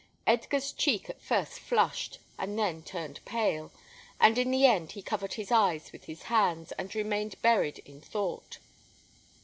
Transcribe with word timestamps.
Edgar's 0.25 0.71
check 0.71 1.11
at 1.11 1.21
first 1.21 1.59
flushed, 1.59 2.17
and 2.39 2.57
then 2.57 2.81
turned 2.81 3.23
pale, 3.23 3.71
and 4.19 4.35
in 4.39 4.49
the 4.49 4.65
end, 4.65 4.93
he 4.93 5.03
covered 5.03 5.33
his 5.35 5.51
eyes 5.51 5.91
with 5.91 6.05
his 6.05 6.23
hands, 6.23 6.71
and 6.71 6.95
remained 6.95 7.39
buried 7.43 7.77
in 7.85 8.01
thought. 8.01 8.57